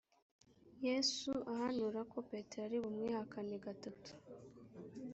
yesu 0.85 1.31
ahanura 1.53 2.01
ko 2.11 2.17
petero 2.29 2.63
ari 2.67 2.77
bumwihakane 2.83 3.55
gatatu 3.65 4.11